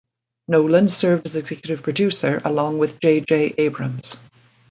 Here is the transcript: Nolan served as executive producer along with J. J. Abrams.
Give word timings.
Nolan 0.47 0.89
served 0.89 1.27
as 1.27 1.35
executive 1.35 1.83
producer 1.83 2.41
along 2.43 2.79
with 2.79 2.99
J. 3.01 3.19
J. 3.21 3.53
Abrams. 3.55 4.17